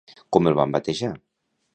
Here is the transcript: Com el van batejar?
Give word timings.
Com 0.37 0.49
el 0.51 0.55
van 0.59 0.73
batejar? 0.77 1.11